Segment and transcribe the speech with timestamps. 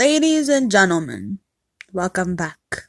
[0.00, 1.40] Ladies and gentlemen,
[1.92, 2.88] welcome back.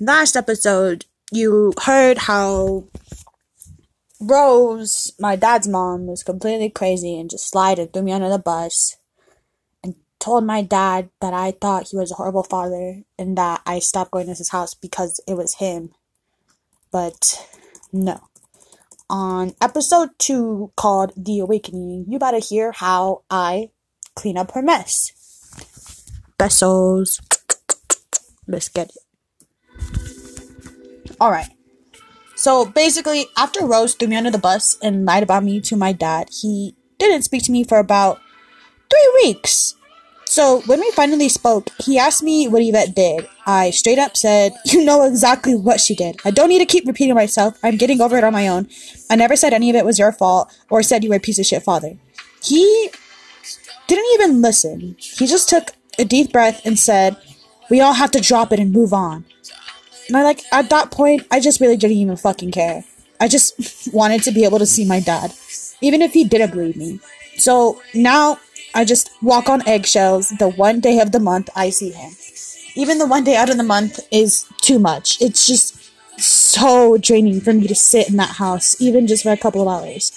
[0.00, 2.84] Last episode, you heard how
[4.20, 8.38] Rose, my dad's mom, was completely crazy and just lied and threw me under the
[8.38, 8.96] bus
[9.82, 13.80] and told my dad that I thought he was a horrible father and that I
[13.80, 15.90] stopped going to his house because it was him.
[16.92, 17.44] But
[17.92, 18.20] no.
[19.10, 23.70] On episode 2 called The Awakening, you better hear how I
[24.14, 25.12] clean up her mess.
[26.38, 27.20] Besos.
[28.46, 28.96] Let's get it.
[31.20, 31.48] Alright.
[32.34, 35.92] So basically, after Rose threw me under the bus and lied about me to my
[35.92, 38.20] dad, he didn't speak to me for about
[38.90, 39.76] three weeks.
[40.24, 43.28] So when we finally spoke, he asked me what Yvette did.
[43.46, 46.16] I straight up said, You know exactly what she did.
[46.24, 47.58] I don't need to keep repeating myself.
[47.62, 48.68] I'm getting over it on my own.
[49.10, 51.38] I never said any of it was your fault or said you were a piece
[51.38, 51.98] of shit father.
[52.42, 52.90] He
[53.86, 54.96] didn't even listen.
[54.98, 57.16] He just took a deep breath and said,
[57.70, 59.24] We all have to drop it and move on.
[60.08, 62.84] And I like, at that point, I just really didn't even fucking care.
[63.20, 65.32] I just wanted to be able to see my dad,
[65.80, 67.00] even if he didn't believe me.
[67.38, 68.38] So now
[68.74, 72.12] I just walk on eggshells the one day of the month I see him.
[72.74, 75.20] Even the one day out of the month is too much.
[75.20, 75.78] It's just
[76.18, 79.68] so draining for me to sit in that house, even just for a couple of
[79.68, 80.12] hours.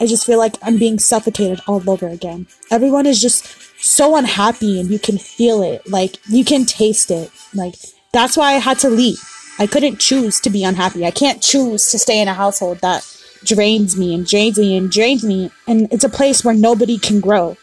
[0.00, 2.46] I just feel like I'm being suffocated all over again.
[2.70, 3.44] Everyone is just
[3.82, 5.88] so unhappy and you can feel it.
[5.88, 7.30] Like, you can taste it.
[7.54, 7.74] Like,
[8.12, 9.18] that's why I had to leave.
[9.58, 11.04] I couldn't choose to be unhappy.
[11.04, 13.04] I can't choose to stay in a household that
[13.42, 15.50] drains me and drains me and drains me.
[15.66, 17.56] And it's a place where nobody can grow.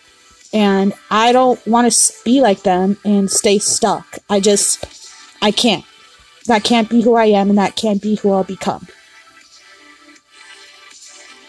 [0.53, 4.19] And I don't want to be like them and stay stuck.
[4.30, 5.09] I just,
[5.41, 5.86] I can't.
[6.47, 8.88] That can't be who I am and that can't be who I'll become.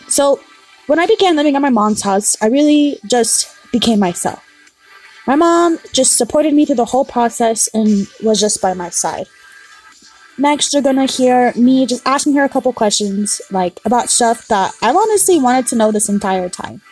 [0.09, 0.41] So,
[0.87, 4.42] when I began living at my mom's house, I really just became myself.
[5.27, 9.27] My mom just supported me through the whole process and was just by my side.
[10.39, 14.75] Next, you're gonna hear me just asking her a couple questions, like about stuff that
[14.83, 16.83] I honestly wanted to know this entire time.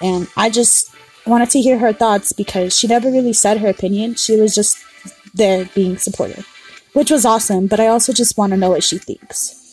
[0.00, 0.90] And I just
[1.26, 4.14] wanted to hear her thoughts because she never really said her opinion.
[4.14, 4.78] She was just
[5.34, 6.46] there being supportive,
[6.94, 9.65] which was awesome, but I also just want to know what she thinks.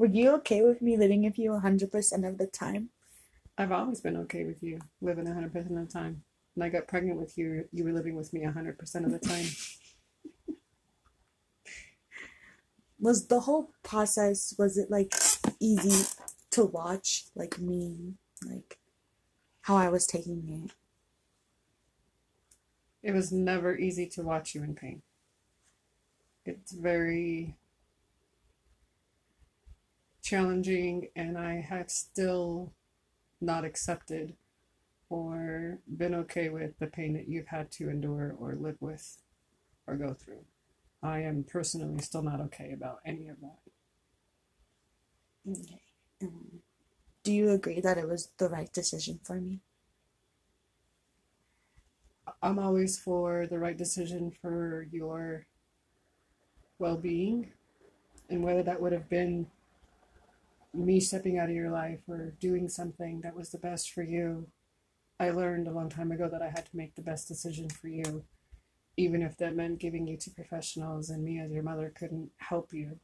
[0.00, 2.88] Were you okay with me living with you 100% of the time?
[3.58, 6.22] I've always been okay with you living 100% of the time.
[6.54, 9.44] When I got pregnant with you, you were living with me 100% of the time.
[12.98, 15.12] was the whole process was it like
[15.60, 16.08] easy
[16.52, 18.14] to watch like me
[18.46, 18.78] like
[19.60, 20.72] how I was taking it?
[23.06, 25.02] It was never easy to watch you in pain.
[26.46, 27.56] It's very
[30.22, 32.72] challenging and I had still
[33.40, 34.34] not accepted
[35.08, 39.18] or been okay with the pain that you've had to endure or live with
[39.86, 40.44] or go through.
[41.02, 43.58] I am personally still not okay about any of that.
[45.50, 45.80] Okay.
[46.22, 46.60] Um,
[47.22, 49.60] do you agree that it was the right decision for me?
[52.42, 55.46] I'm always for the right decision for your
[56.78, 57.52] well being,
[58.28, 59.46] and whether that would have been
[60.72, 64.48] me stepping out of your life or doing something that was the best for you.
[65.18, 67.88] I learned a long time ago that I had to make the best decision for
[67.88, 68.24] you,
[68.96, 72.72] even if that meant giving you to professionals and me as your mother couldn't help
[72.72, 72.98] you.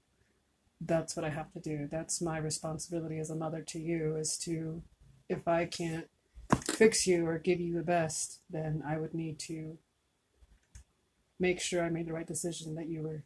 [0.80, 1.88] That's what I have to do.
[1.90, 4.82] That's my responsibility as a mother to you is to,
[5.28, 6.08] if I can't
[6.70, 9.78] fix you or give you the best, then I would need to
[11.38, 13.24] make sure I made the right decision that you were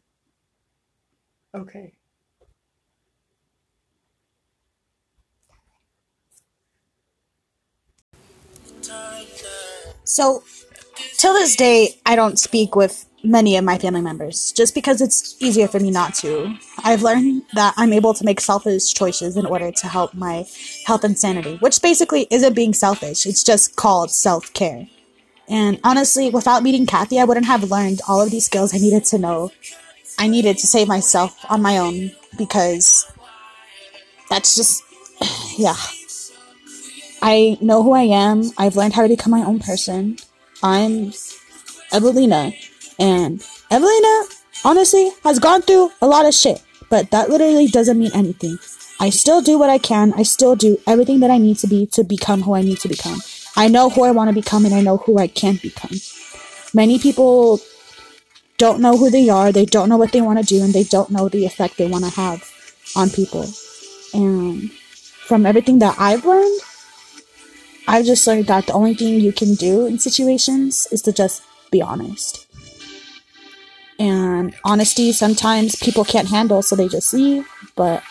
[1.53, 1.93] okay.
[10.03, 10.43] So,
[11.17, 15.35] till this day, I don't speak with many of my family members just because it's
[15.41, 16.55] easier for me not to.
[16.83, 20.45] I've learned that I'm able to make selfish choices in order to help my
[20.85, 24.87] health and sanity, which basically isn't being selfish, it's just called self care.
[25.47, 29.03] And honestly, without meeting Kathy, I wouldn't have learned all of these skills I needed
[29.05, 29.51] to know.
[30.17, 33.11] I needed to save myself on my own because
[34.29, 34.83] that's just,
[35.57, 35.75] yeah.
[37.21, 38.51] I know who I am.
[38.57, 40.17] I've learned how to become my own person.
[40.63, 41.13] I'm
[41.91, 42.53] Evelina.
[42.99, 44.23] And Evelina,
[44.65, 46.61] honestly, has gone through a lot of shit.
[46.89, 48.57] But that literally doesn't mean anything.
[48.99, 50.13] I still do what I can.
[50.13, 52.87] I still do everything that I need to be to become who I need to
[52.87, 53.19] become.
[53.55, 55.97] I know who I want to become and I know who I can't become.
[56.73, 57.59] Many people
[58.57, 60.83] don't know who they are, they don't know what they want to do, and they
[60.83, 62.47] don't know the effect they want to have
[62.95, 63.47] on people.
[64.13, 64.71] And
[65.25, 66.61] from everything that I've learned,
[67.87, 71.43] I've just learned that the only thing you can do in situations is to just
[71.71, 72.47] be honest.
[73.99, 77.47] And honesty, sometimes people can't handle, so they just leave.
[77.75, 78.03] But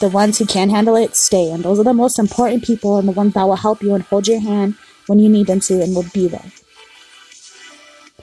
[0.00, 1.50] the ones who can handle it stay.
[1.50, 4.02] And those are the most important people and the ones that will help you and
[4.04, 4.74] hold your hand
[5.06, 6.52] when you need them to and will be there.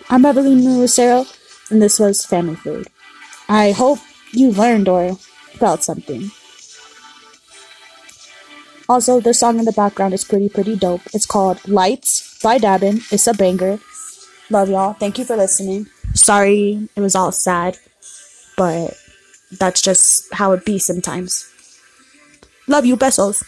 [0.09, 1.25] I'm Evelyn Lucero,
[1.69, 2.87] and this was Family Food.
[3.49, 3.99] I hope
[4.31, 5.15] you learned or
[5.59, 6.31] felt something.
[8.89, 11.01] Also, the song in the background is pretty, pretty dope.
[11.13, 13.03] It's called Lights by Dabin.
[13.11, 13.79] It's a banger.
[14.49, 14.93] Love y'all.
[14.93, 15.87] Thank you for listening.
[16.13, 17.77] Sorry it was all sad,
[18.55, 18.97] but
[19.59, 21.45] that's just how it be sometimes.
[22.67, 23.43] Love you, besos.